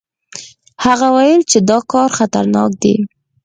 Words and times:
هغه 0.85 1.07
ویل 1.15 1.41
چې 1.51 1.57
دا 1.69 1.79
کار 1.91 2.09
خطرناک 2.17 2.71
دی. 2.81 2.95